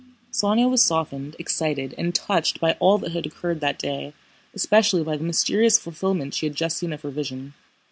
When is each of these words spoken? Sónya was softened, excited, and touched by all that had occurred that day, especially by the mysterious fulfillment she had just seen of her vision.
Sónya 0.33 0.67
was 0.67 0.83
softened, 0.83 1.35
excited, 1.37 1.93
and 1.95 2.15
touched 2.15 2.59
by 2.59 2.71
all 2.79 2.97
that 2.97 3.11
had 3.11 3.27
occurred 3.27 3.59
that 3.59 3.77
day, 3.77 4.13
especially 4.55 5.03
by 5.03 5.15
the 5.15 5.23
mysterious 5.23 5.77
fulfillment 5.77 6.33
she 6.33 6.47
had 6.47 6.55
just 6.55 6.77
seen 6.79 6.91
of 6.91 7.03
her 7.03 7.11
vision. 7.11 7.53